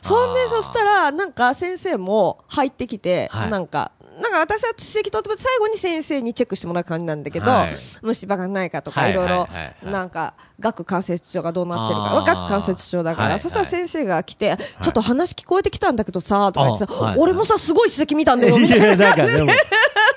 [0.04, 3.92] そんで、そしたら、なんか先生も入ってきて、はいなんか、
[4.22, 9.48] なんか私は歯石取っても最後に先生にチェックしてもらう感じなんだけど、はい虫歯がないかとか、はいいろいろ
[9.84, 18.86] なんか、顎関節症がどうなってるか、顎関節症だから、はいそしたら先生が来て、ちょっと話聞こえてきたんだけどさ、とか言ってさ、俺もさ、すごい歯石見たんだよ、みたいな。
[18.86, 19.52] いや、なんかでも、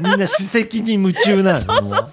[0.00, 1.60] みんな歯石に夢中なの。
[1.60, 2.06] そうそうそう。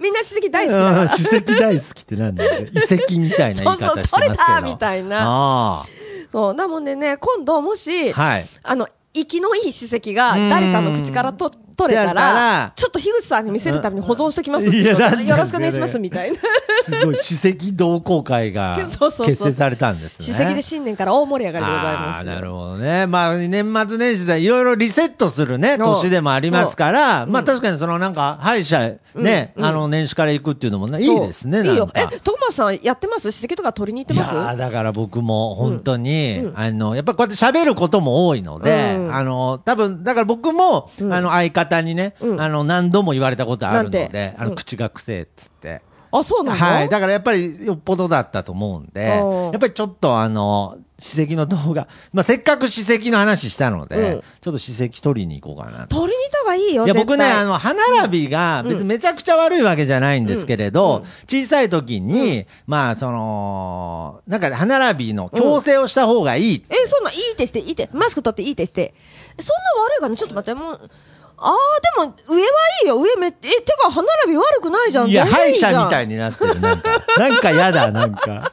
[0.00, 1.08] みんな歯石大好きだから。
[1.08, 2.66] 歯石大好きってなんだよ。
[2.72, 3.88] 遺跡みたいな言い方してますけど。
[3.94, 5.84] そうそう取れたみたいなあ
[6.30, 8.14] そう、なもんでね、今度もし、あ。
[8.14, 8.46] はい。
[8.62, 16.38] あの、息のいい史跡が誰かの口からと取れたらら、ちょっと樋口さんに見せるために保存しときますいやよろしくお願いしますみたいな。
[16.84, 20.34] すごい、歯石同好会が結成されたんですね。
[20.34, 22.26] 歯石で新年から大盛り上がりでございます。
[22.26, 23.06] なるほどね。
[23.06, 23.50] まあ、年
[23.88, 31.74] 末年始でいろいろリセットするね、年でもありますから、まあ確かにそのなんか、歯医者ね、あの、年始から行くっていうのもね、いいですね、いいよ。
[31.74, 32.00] なんか。
[32.00, 33.30] え、徳松さんやってます？
[33.30, 39.14] 歯石とか取りに行っていますだから僕も本当に、あの、やっぱこうやって喋ることも多いので、うん。
[39.14, 44.08] あの、多分、だから僕も、あの、相方にね、うんあの、何度も言われたことあるのなんて？
[44.08, 45.82] で、あの、うん口がくせえっつって。
[46.10, 46.58] あ、そうなの？
[46.58, 46.88] はい。
[46.88, 56.00] だからやっぱりよっぽどだったと思うんで、やっぱりちょっとあの、史跡の動画、 まあ、せっかく史跡の話したので、うんちょっと史跡取りに行こうかなと。
[56.00, 56.84] 取りに行った方がいいよ。
[56.84, 66.64] いや、僕ね、あの、歯並びが別にめちゃくちゃ悪いわけじゃないんですけれど、小さい時に、まあ、その、なんか歯並びの矯正をした方がいい。
[66.68, 68.94] え、そんなんいいってして、いいって、マスク取っていいってして。
[69.38, 70.90] そんな悪いかなちょっと待って、もう、
[71.38, 72.48] あー、でも、上は
[72.82, 72.96] いいよ。
[73.00, 75.08] 上めっ、え、てか、歯並び悪くないじゃん。
[75.08, 76.60] いや、全歯医者みたいになってる。
[76.60, 78.52] なんか、なんかやだ、なんか。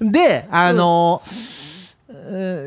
[0.00, 1.59] で、あの、えー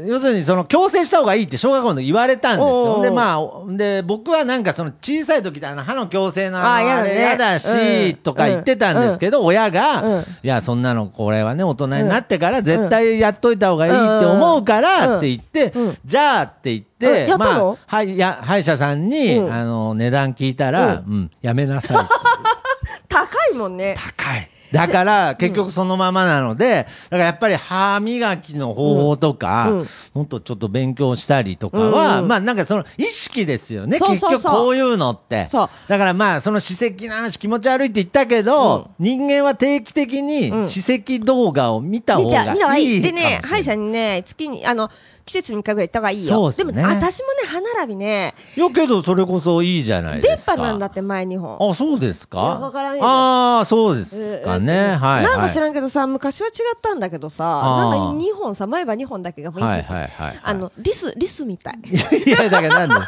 [0.07, 3.01] 要するに、その、矯正した方がいいって小学校の時言われたんですよ。
[3.01, 10.21] で、まあ、で、僕はなんかその、小さい時ってあの、歯の矯正のあの、あれやだし、うんとか言ってたんですけど、親が、うん。
[10.21, 15.97] いや、そんなの、これはね、大人になってから絶対やっといた方がいいって思うから、って言って、うん。
[16.05, 19.53] じゃあって言っうんて、まあ、はい、や、歯医者さんに、うん。
[19.53, 21.97] あの、値段聞いたら、ううん、やめなさい。
[23.09, 23.95] 高いもんね。
[24.17, 24.49] 高い。
[24.73, 29.71] だから、結局そのままなので、だからやっぱり歯磨きの方法とか、
[30.15, 33.99] もっとちょっと勉強したりとかは、うんまあなんかその意識ですよね。
[33.99, 35.47] 結局こういうのって。
[35.47, 43.01] そうだからまあその歯石の話気持ち悪いって言ったけど、人間は定期的にうん歯石動画を見た方見た、見た方がいい。
[43.01, 43.41] でね。
[43.43, 44.89] 歯医者にね、月に、あの、
[45.25, 46.33] 季節に1回ぐらい行った方がいいよ。
[46.35, 50.55] そうっすねも、私もね、歯並びね、いやけどそれこそいいじゃない出っですか。
[50.57, 51.69] 歯なんだって、前2本。
[51.71, 52.59] あ、そうですか？
[53.01, 54.95] ああ、そうですかね。
[54.95, 55.23] はい。
[55.23, 55.61] なんか知ん。
[55.61, 60.39] らんけどさ、昔は違ったんだけどさ、なんか2本さ、前歯2本だけが雰囲気、はいはいはいはい。
[60.43, 61.77] あの、リス、リスみたい。
[61.77, 63.07] もいや、だからなんだ。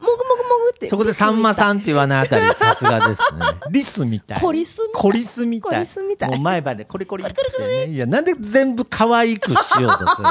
[0.00, 0.88] ぐもぐもぐって。
[0.88, 3.46] そこでさんまさんって言わないあたり、さすがですね。
[3.70, 4.40] リスみたい。
[4.40, 5.72] コリスみたいコリスみたい。
[5.74, 7.34] コリスみたいもう前歯でコリコリって
[7.86, 7.92] ね。
[7.92, 10.30] いや、なんで全部可愛くしようとするの？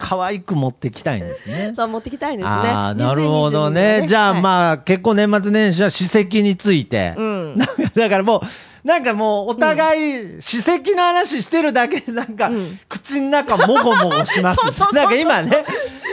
[0.00, 1.72] 可愛く持ってきたいんですね。
[1.76, 2.50] そう、持ってきたいですね。
[2.50, 4.06] ああ、なるほど2022ね。
[4.08, 7.14] じゃあはいまあ、結構年末年始は史跡について。
[7.16, 7.58] うん
[7.94, 8.40] だからもう、
[8.84, 15.64] なんかもう、お互い、史跡の話してるだけで、なんか、ん口の中もごもごしますなんか今ね、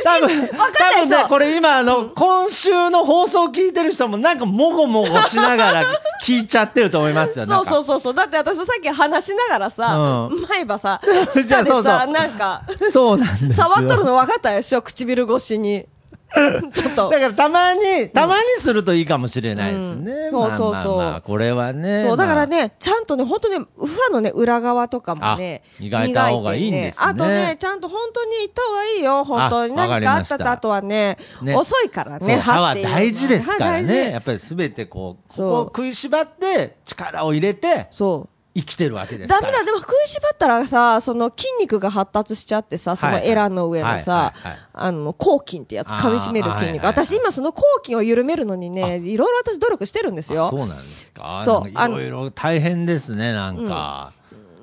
[0.04, 0.56] 多分、多
[1.02, 5.86] 分ね、これ今、あの、今週の放送聞いてる人も、なんかもごもごしながら
[6.24, 7.46] 聞いちゃってると思いますよ。
[7.46, 7.86] そうそうう。
[7.86, 8.14] そうそう。
[8.14, 11.02] だって私もさっき話しながらさ、う前歯さ、
[11.34, 13.54] じゃ下でさ、 なんか、そうなんですよ。
[13.54, 14.82] 触っとるの分かったでしょ？
[14.82, 15.86] 唇越しに。
[16.74, 17.20] ちょっとだ。
[17.20, 20.12] からたまに、たまにするといいかもしれないですね。
[20.32, 22.04] うんまあそうそうそうまあまあこれはね。
[22.06, 29.74] そう、だからまあね、ちゃんとね、本当ね、歯のね、裏側とかもね、あ磨いた方がいいんですねあとね、ちゃんと本当に行った方がいいよ、本当に。
[29.74, 33.88] 何かありましたった後はね、ね遅いからね、歯は大事ですからね。
[33.88, 38.37] 事やっぱりすべてこう、ここを食いしばって力を入れてそう。
[38.58, 39.42] 生きてるわけですから。
[39.42, 44.34] ダメだ、でも食いしばったらさ、その筋肉が発達しちゃってさ、そのエラの上のさ
[44.74, 46.88] あの、抗筋ってやつ、噛み締める筋肉。
[46.88, 50.50] 私今その抗筋を緩めるのにね、いろいろ私努力してるんですあよ。
[50.50, 51.42] そうなんですか。
[51.46, 54.12] そういろいろ大変ですね、なんか。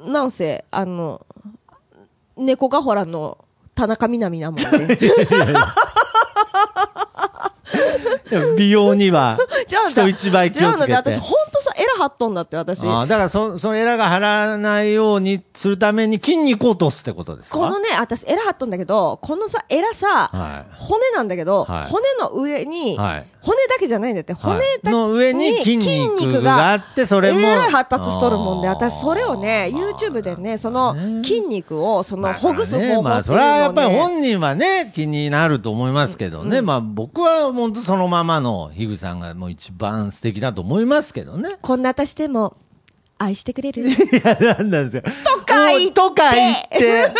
[0.04, 1.24] なんせ、あの、
[2.36, 3.38] 猫がほらの
[3.76, 4.98] 田中みな実なもんで。
[8.56, 10.84] 美容には じゃあ人一倍気をつけて。
[10.84, 12.86] 違うんだって、私、ほんとさ、エラ張っとんだって、私。
[12.86, 17.58] ああだからそ、そのエラが張らないようにするために筋肉を落とすってことですか？
[17.58, 27.40] このね、私、エラ張っとんだけど、このさ、エラさ、はい骨なんだけど、はい骨の上に、はい骨だけじゃないんだって、骨だの上に筋肉があって、それも。
[27.40, 33.22] えらい発達しとるもんで、私、それをね、まあ YouTube でね、その筋肉を、その、まあほぐす方法まあ。
[33.22, 36.62] それはやっぱり本人はね、気になると思いますけどね。
[36.62, 41.56] まあ僕は本当そのままのヒグさんがもう一番素敵だと思いますけどね。
[41.60, 42.56] こんな私でも、
[43.18, 43.88] 愛してくれる？
[43.88, 43.92] い
[44.24, 45.02] や、なんなんですよ。
[45.24, 47.12] とか言ってとか言って。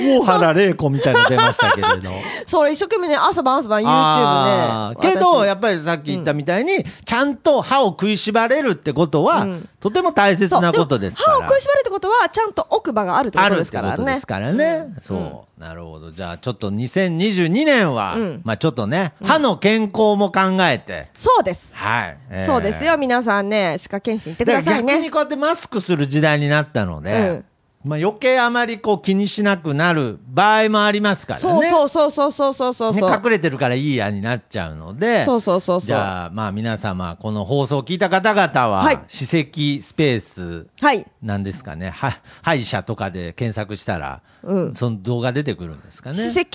[0.00, 2.10] い大原玲子みたいなの出ましたけれど。
[2.46, 5.14] それ一生懸命ね、朝晩朝晩 YouTube ね。
[5.14, 11.34] けど、私やっぱりさっき言ったみたいに、ちゃんと歯を食いしばれるってことは、うんとても大切なことですから。
[11.34, 14.26] も歯を食いしばるってことは、ちゃんと奥歯があるってことですからねあるってことです。
[14.26, 14.94] からね。
[15.02, 15.60] そう。
[15.60, 16.10] なるほど。
[16.10, 21.76] じゃあ、ちょっと2022年は、うんまあちょっとね、歯の健康も考えて、そうです。
[21.76, 22.18] はい。
[22.30, 22.96] えーそうですよ。
[22.96, 24.94] 皆さんね、歯科検診行ってくださいね。
[24.94, 27.42] 逆にこうやってマスクする時代になったので、
[27.84, 31.68] まあ余計あまりこう気にしなくなる場合もありますからね。
[31.68, 33.10] そうそうそうそうそうそうそう。
[33.10, 33.16] ね。
[33.24, 35.86] 隠れてるからいいやになっちゃうので、そうそうそうそう。
[35.88, 38.98] じゃあ、まあ皆様、この放送を聞いた方々は、はい。
[39.06, 41.06] 歯石スペース、はい。
[41.22, 44.74] なんですかね、は歯医者とかで検索したら、うん。
[44.74, 46.16] その動画出てくるんですかね。
[46.16, 46.46] 歯石、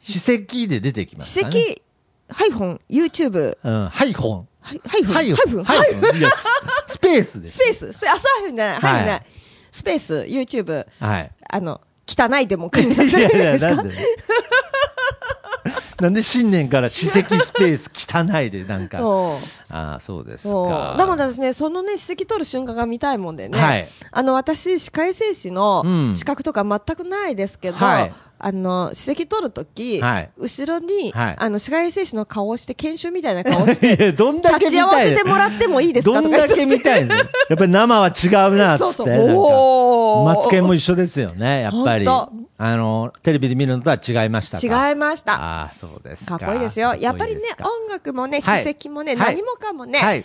[0.00, 1.60] 歯石で出てきます歯かね。
[1.60, 1.82] 石、
[2.30, 4.48] ハイフォン、YouTube、うん、ハイフォン。
[4.60, 5.36] ハイフン、ハイフォン。
[5.36, 6.30] ハイフン、ハイフン、
[6.88, 7.54] ススペースです。
[7.54, 9.26] スペース、スペース、あ、そうハイフンじゃない、ハイフンじゃなはい
[9.72, 11.30] スペース、YouTube、はい。
[11.50, 13.74] あの、汚いでも検索いするんですか
[16.02, 16.22] なんで？
[16.22, 18.98] 新年から歯石スペース汚いで、なんか。
[19.70, 20.96] ああ、そうですそうか。
[20.98, 23.58] だもんですね、そのね、歯石取る瞬間が見たいもんでね。
[23.58, 28.12] はいあの、私、歯科衛生士のうん資格とか全くないですけど、はい
[28.44, 37.14] あの、歯石取るとき、はい後ろに、はいあの、歯科衛生士の顔をして、研修みたいな顔をして、 どんだけ立ち会わせてもらってもいいですかどんだけ見たいの？
[37.14, 38.92] やっぱり生は違うな、 つって。
[38.94, 42.06] そうそうおーマツケンも一緒ですよね、やっぱり。
[42.08, 44.88] あの、テレビで見るのとは違いましたか？
[44.88, 45.34] 違いました。
[45.34, 46.38] ああ、そうですか。
[46.38, 46.94] かっこいいですよ。
[46.96, 50.24] やっぱりね音楽もね、はい歯石もね、はい何もかもね、はい。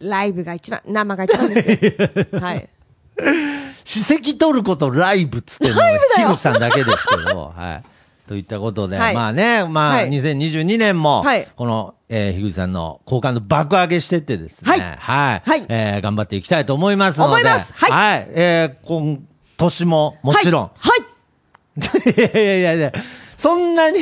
[0.00, 2.40] ライブが一番、生が一番ですよ。
[2.40, 2.68] はい。
[3.84, 6.28] 歯石取ることライブっつってんのライブだよ。
[6.28, 7.82] 樋口さんだけですけど、 はい。
[8.28, 9.14] といったことで、はい。
[9.14, 10.08] まあね、まあ、はい。
[10.10, 11.48] 2022年も、はい。
[11.56, 14.80] この、えー、樋口さんの好感度爆上げしてってですね、はい。
[14.80, 15.42] はい。
[15.44, 15.66] はい。
[15.68, 17.74] えー頑張っていきたいと思いますので、思います。
[17.76, 18.26] はい。
[18.30, 19.22] えー今
[19.56, 21.02] 年ももちろん、はい。
[21.80, 22.92] いやいやいやいや、
[23.42, 23.98] そんなに、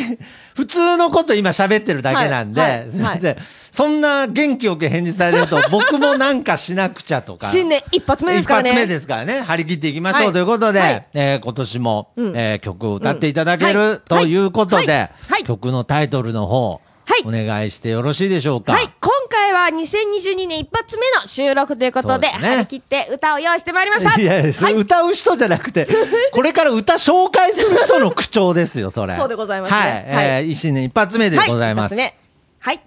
[0.55, 3.37] 普通のこと今喋ってるだけなんで、はいはいすみません。
[3.73, 7.47] そんな元気よく返事されると、僕もなんかしなくちゃとか。
[7.47, 8.71] 新年一発目ですからね。
[8.71, 9.41] 一発目ですからね。
[9.41, 10.33] 張り切っていきましょう、はい。
[10.35, 11.07] ということで、はい。
[11.15, 12.37] えー今年も、うん。
[12.37, 13.87] えー曲を歌っていただける、うん。
[13.89, 14.01] はい。
[14.07, 15.11] ということで、はい。
[15.29, 15.45] はい。
[15.45, 17.23] 曲のタイトルの方、はい。
[17.25, 18.73] お願いしてよろしいでしょうか？
[18.73, 19.10] はい、今
[19.51, 24.21] 回は2022年一発目の収録ということで、そうですね張り切って歌を用意してまいりました。
[24.21, 25.87] いやいや、それはい、歌う人じゃなくて、
[26.33, 29.17] これから歌紹介する人の口調ですよ、それ。
[29.17, 29.91] そうでございますねはい。
[29.91, 31.95] はいえー、新年一発目でございます。
[31.95, 32.15] はい、一発目
[32.61, 32.81] はい。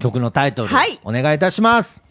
[0.00, 2.02] 曲のタイトル、はいお願いいたします。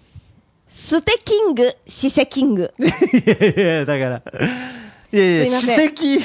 [0.67, 2.73] ステキング、シセキング。
[2.79, 4.21] いやいや、だから、
[5.11, 6.19] いやいや、すいません史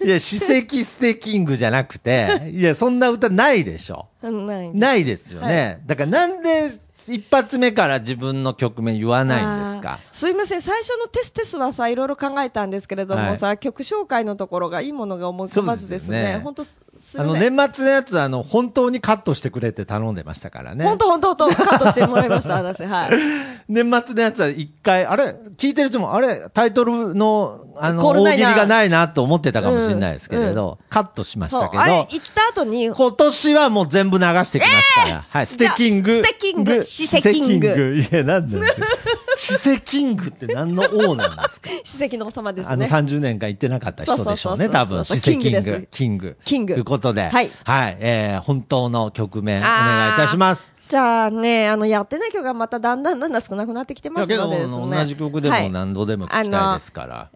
[0.00, 4.06] 跡、いや、史跡ステキングじゃなくて、いや、そんな歌ないでしょ。
[4.22, 5.82] うんないないですよね。
[5.84, 9.98] だからなんで一発目から自分の曲名言わないんですか？
[10.12, 16.34] すいません、最初のテステスはさ、いろいろ考えたんですけれどもさ、曲紹介のところがいいものが思い浮かばずですね。
[16.34, 17.34] ね本当す、すあの。
[17.34, 20.84] 年末のやつ、あの、本当にカットしてくれって頼んでましたからね。
[20.84, 22.84] 本当本当本当カットしてもらいました、 私。
[22.84, 23.10] はい。
[23.68, 35.24] 年末のやつは一回、あれ聞いてる人も、あれタイトルの、あの、大喜利がないなと思ってたかもしれないですけれど、カットしましたけ、あれ、ど、行った後に、今年はもう全部流してきますから。
[35.28, 35.46] はい。
[35.46, 36.16] ステキング。
[36.16, 38.64] ステキングシセキングいや、なんだよ。
[39.36, 41.68] シセキングって何の王なんですか？
[41.84, 42.86] 史跡の王様ですあのね。
[42.86, 45.04] 30年間行ってなかった人でしょうね、多分。
[45.04, 45.88] そうシセキング。
[45.90, 46.36] キング。
[46.44, 47.96] キングということで、はいはい。
[48.00, 50.74] えー、本当の曲名、お願いいたします。
[50.88, 54.96] じゃあね、あの、やってない曲がまただんだんだんだん少なくなってきてますのでですね。
[54.98, 57.30] 同じ曲でもはい何度でも聴きたいですから。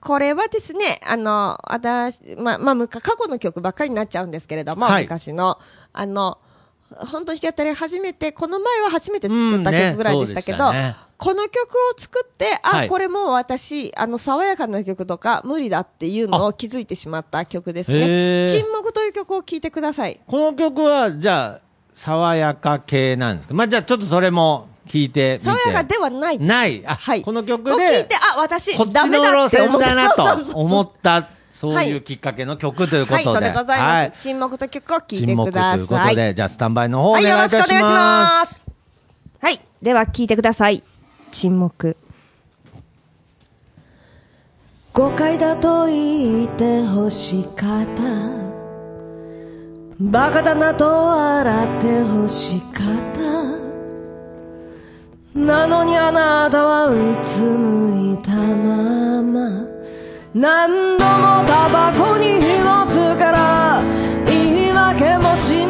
[0.00, 5.58] これはですね、あの、私、ま、まあ、むか過去の曲ばっかりになっちゃうんですけれども、はい昔の、
[5.92, 6.38] あの、
[6.96, 18.06] 本当に弾き語り初めて、この前は初めて作った曲ぐらいでしたけど、そうでしたねこの曲を作って、あ、はいこれもう私、あの、爽やかな曲とか無理だっていうのを気づいてしまった曲ですへね。
[18.44, 20.20] ー沈黙という曲を聴いてください。
[20.26, 21.60] この曲は、じゃあ、
[21.94, 23.54] 爽やか系なんですか？
[23.54, 25.40] まあ、じゃあちょっとそれも聞いて。
[25.40, 26.38] 爽やかではない。
[26.38, 26.86] ない。
[26.86, 27.22] あ、はい。
[27.22, 33.24] この曲を聞いでて、、あ、私、ダメだって思った思った、そうはいいうきっかけの曲ということで。
[33.26, 33.90] はい、そうでございます。
[33.90, 35.76] はい沈黙と曲を聴い沈黙てください。
[35.76, 38.22] ということで、じゃあスタンバイの方おはい、願いいたしよろしくお願いしま。
[38.22, 38.66] ますす。
[39.40, 40.84] はい、では聞いてください。
[41.32, 41.96] 沈黙。
[44.92, 48.02] 誤解だと言って欲しかった。
[49.98, 52.96] バカだなと笑って欲しかっ
[55.34, 55.36] た。
[55.36, 59.67] なのにあなたはうつむいたまま
[60.40, 63.82] 何度もタバコに火をつから
[64.24, 65.67] 言い訳もしない。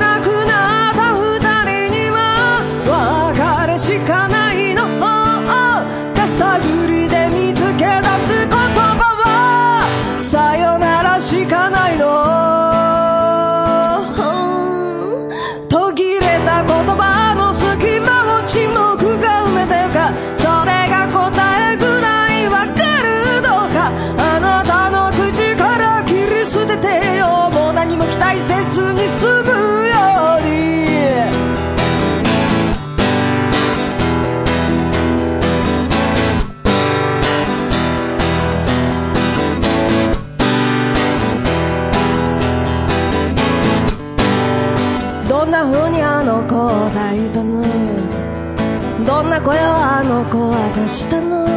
[50.29, 51.49] あの子は出したの？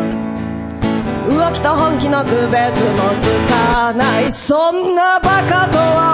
[1.27, 4.31] 浮気と本気の区別もつかない。
[4.31, 6.10] そんなバカとは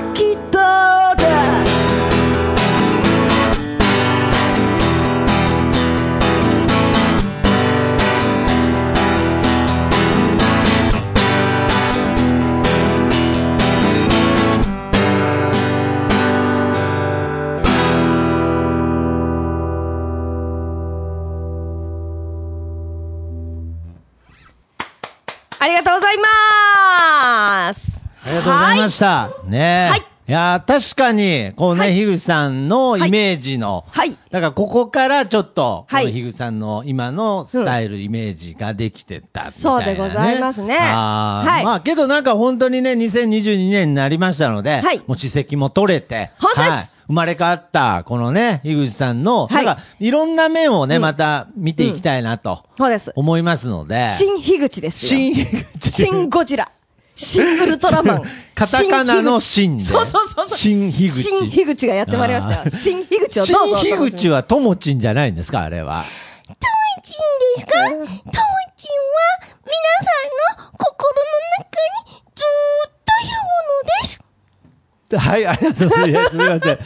[0.00, 0.29] lucky
[28.80, 29.30] ました。
[29.46, 29.90] ねえ。
[29.90, 39.50] はいいやー確かに、こうね、はい樋口さんのイメージの、はいだからここからちょっと、はい樋口さんの今のスタイル、イメージができてたね。
[39.50, 53.12] そうでございますねあーはいまあけどなんか本当にね、2022年になりましたので、はいもう地籍も取れて、本当ですはい生まれ変わった、このね、樋口さんの、はいなんか、いろんな面をね、また見ていきたいなと、そうです。
[53.16, 54.08] 思いますので。
[54.10, 55.18] 新樋口ですよ。
[55.18, 55.90] 新樋口。
[55.90, 56.70] 新ゴジラ。
[57.22, 58.22] 新ウルトラマン。
[58.54, 59.84] カタカナの新で。
[59.84, 60.58] そうそうそうそう。
[60.58, 61.22] 新樋口。
[61.22, 62.60] 新樋口がやってまいりましたよ。
[62.60, 63.78] あー新樋口をどうぞ。
[63.80, 66.04] 新樋口はともちんじゃないんですかあれは。
[66.46, 66.56] とも
[67.02, 67.12] ちん
[67.56, 67.72] ですか？
[67.72, 68.44] ともちんは、皆さ
[70.62, 71.64] んの心の中
[72.08, 75.28] にずーっといるものです。
[75.28, 76.30] はい、ありがとうございます。
[76.30, 76.78] すみません。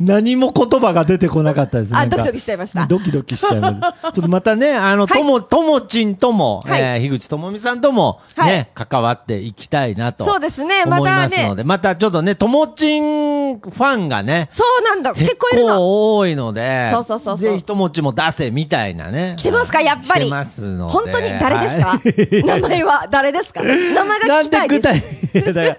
[0.00, 1.92] 何も言葉が出てこなかったです。
[1.92, 3.92] なんかあドキドキしちゃいましたドキドキしちゃいました。
[4.02, 10.24] ちょっとまたね、あの、はいとも、ともちんとも、はいえー、樋口ともみさんとも、ね、はい関わっていきたいなと。
[10.24, 15.12] そうですねまたね思いますので、またちょっとね、ともちんファンがね、そうなんだ。
[15.12, 15.76] 結結構いるの。
[15.76, 19.34] 構多いので、そうそうそうそうぜひともちも出せみたいなね。
[19.36, 20.26] 来てますかやっぱり。
[20.26, 20.92] 来てますので。
[20.92, 23.62] 本当に誰ですか、はい 名前は誰ですか？
[23.62, 25.32] 名前がなん聞きたいです。
[25.32, 25.76] で具体、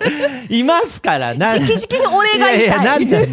[0.49, 3.27] いますから、な直々にお礼が言いたいやいや、なんで。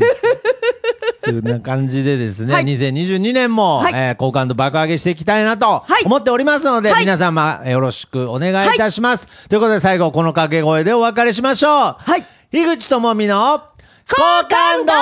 [1.24, 9.49] そんな感じでですね、はい2022年も、はいえー好感度爆上げしていきたいなとはい思っておりますので、はい皆様よろしくお願いいたします。
[9.49, 11.72] ということで最後この掛け声でお別れしましょう。
[11.99, 13.62] はい樋口智美の
[14.11, 14.16] 好
[14.49, 14.93] 感度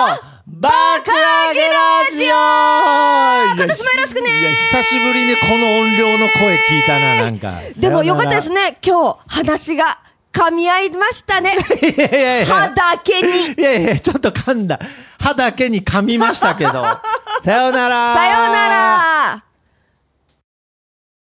[0.49, 0.73] 爆
[1.11, 2.37] 上げラジオ
[3.55, 7.53] 今年もよろしくねいや、久しぶりにこの音量の声聞いたな、なんか。
[7.77, 8.71] でもよかったですね。
[8.71, 8.79] ね。
[8.81, 9.99] 今日、話が
[10.37, 11.57] 噛み合いましたね。
[11.81, 12.55] いやいやいや。
[12.55, 13.53] 歯だけに。
[13.53, 14.79] いやいや、ちょっと噛んだ。
[15.19, 16.85] 歯だけに噛みましたけど。
[17.43, 18.15] さようなら。
[18.15, 19.46] さようなら。